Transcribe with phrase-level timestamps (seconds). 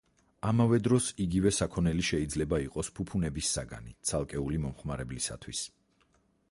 [0.51, 5.65] ამავე დროს, იგივე საქონელი შეიძლება იყოს ფუფუნების საგანი, ცალკეული მომხმარებლისათვის.